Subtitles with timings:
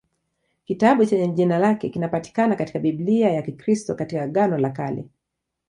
[0.65, 5.07] Kitabu chenye jina lake kinapatikana katika Biblia ya Kikristo katika Agano la Kale.